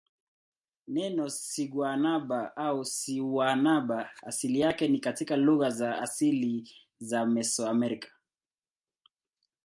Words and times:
Neno 0.93 1.27
siguanaba 1.29 2.51
au 2.55 2.85
sihuanaba 2.85 4.09
asili 4.25 4.59
yake 4.59 4.87
ni 4.87 4.99
katika 4.99 5.35
lugha 5.35 5.69
za 5.69 5.97
asili 6.01 6.69
za 6.99 7.25
Mesoamerica. 7.25 8.09